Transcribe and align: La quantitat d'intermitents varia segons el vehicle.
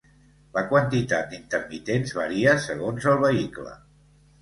La 0.55 0.63
quantitat 0.71 1.29
d'intermitents 1.35 2.17
varia 2.23 2.59
segons 2.67 3.11
el 3.15 3.25
vehicle. 3.29 3.79